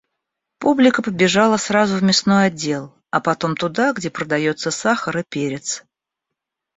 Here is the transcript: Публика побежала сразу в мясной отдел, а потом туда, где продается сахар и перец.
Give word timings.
Публика 0.57 1.03
побежала 1.03 1.57
сразу 1.57 1.95
в 1.95 2.01
мясной 2.01 2.47
отдел, 2.47 2.91
а 3.11 3.21
потом 3.21 3.55
туда, 3.55 3.93
где 3.93 4.09
продается 4.09 4.71
сахар 4.71 5.19
и 5.19 5.23
перец. 5.29 5.83